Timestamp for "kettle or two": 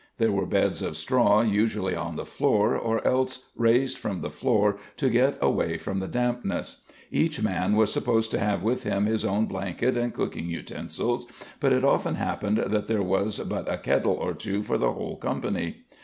13.77-14.63